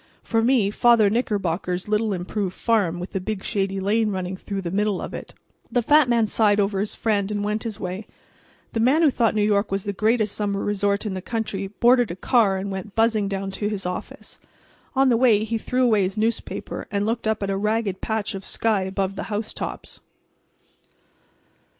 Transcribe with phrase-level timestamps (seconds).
[0.23, 4.71] For me Father Knickerbocker's little improved farm with the big shady lane running through the
[4.71, 5.35] middle of it."
[5.71, 8.07] The fat man sighed over his friend and went his way.
[8.73, 12.09] The man who thought New York was the greatest summer resort in the country boarded
[12.09, 14.39] a car and went buzzing down to his office.
[14.95, 18.33] On the way he threw away his newspaper and looked up at a ragged patch
[18.33, 19.99] of sky above the housetops.